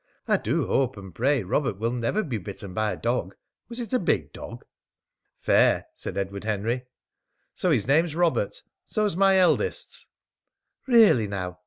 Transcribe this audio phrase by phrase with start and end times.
[0.27, 3.35] "I do hope and pray Robert will never be bitten by a dog.
[3.69, 4.65] Was it a big dog?"
[5.37, 6.87] "Fair," said Edward Henry.
[7.53, 8.63] "So his name's Robert!
[8.83, 10.07] So's my eldest's!"
[10.87, 11.59] "Really now!